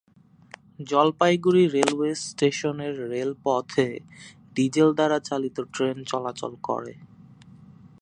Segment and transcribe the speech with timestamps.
[0.89, 3.87] Jalpaiguri railway স্টেশনের রেলপথে
[4.55, 6.93] diesel দ্বারা চালিত ট্রেন চলাচল করে।